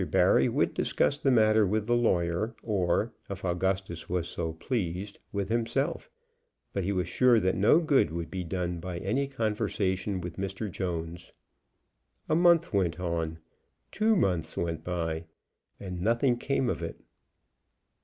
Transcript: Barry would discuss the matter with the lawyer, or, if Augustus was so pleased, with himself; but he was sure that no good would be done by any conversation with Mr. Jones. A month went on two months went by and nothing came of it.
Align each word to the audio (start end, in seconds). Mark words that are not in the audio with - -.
Barry 0.09 0.49
would 0.49 0.73
discuss 0.73 1.19
the 1.19 1.29
matter 1.29 1.63
with 1.67 1.85
the 1.85 1.95
lawyer, 1.95 2.55
or, 2.63 3.13
if 3.29 3.45
Augustus 3.45 4.09
was 4.09 4.27
so 4.27 4.53
pleased, 4.53 5.19
with 5.31 5.49
himself; 5.49 6.09
but 6.73 6.83
he 6.83 6.91
was 6.91 7.07
sure 7.07 7.39
that 7.39 7.53
no 7.55 7.79
good 7.79 8.09
would 8.09 8.31
be 8.31 8.43
done 8.43 8.79
by 8.79 8.97
any 8.97 9.27
conversation 9.27 10.19
with 10.19 10.37
Mr. 10.37 10.71
Jones. 10.71 11.33
A 12.27 12.33
month 12.35 12.73
went 12.73 12.99
on 12.99 13.37
two 13.91 14.15
months 14.15 14.57
went 14.57 14.83
by 14.83 15.25
and 15.79 16.01
nothing 16.01 16.35
came 16.35 16.67
of 16.67 16.81
it. 16.81 16.99